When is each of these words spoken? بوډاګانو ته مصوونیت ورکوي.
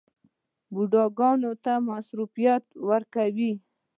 بوډاګانو 0.73 1.51
ته 1.63 1.73
مصوونیت 1.87 2.63
ورکوي. 2.89 3.53